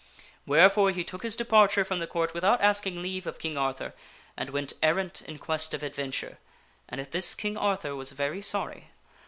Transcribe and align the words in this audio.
Wherefore 0.47 0.89
he 0.89 1.03
took 1.03 1.21
his 1.21 1.35
departure 1.35 1.85
from 1.85 1.99
the 1.99 2.07
Court 2.07 2.33
without 2.33 2.59
asking 2.59 3.03
leave 3.03 3.27
of 3.27 3.37
King 3.37 3.55
Arthur 3.55 3.93
and 4.35 4.49
went 4.49 4.73
errant 4.81 5.21
in 5.27 5.37
quest 5.37 5.75
of 5.75 5.83
adventure, 5.83 6.39
and 6.89 6.99
at 6.99 7.11
this 7.11 7.35
King 7.35 7.55
Arthur 7.55 7.95
was 7.95 8.11
very 8.13 8.41
sorry. 8.41 8.89